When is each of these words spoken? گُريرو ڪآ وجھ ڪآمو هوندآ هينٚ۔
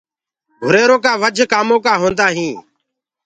گُريرو 0.65 0.97
ڪآ 1.03 1.13
وجھ 1.23 1.41
ڪآمو 1.51 1.77
هوندآ 2.01 2.27
هينٚ۔ 2.35 2.59